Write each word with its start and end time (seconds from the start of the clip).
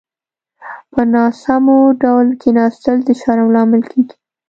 په 0.93 1.01
ناسمو 1.13 1.79
ډول 2.03 2.27
کيناستل 2.41 2.97
د 3.07 3.09
شرم 3.21 3.47
لامل 3.55 3.81
کېږي. 3.91 4.15